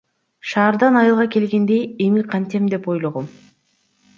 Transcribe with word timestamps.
Шаардан 0.51 0.95
айылга 1.01 1.25
келгенде 1.35 1.77
эми 2.05 2.21
кантем 2.31 2.63
деп 2.73 2.83
ойлогом. 2.91 3.25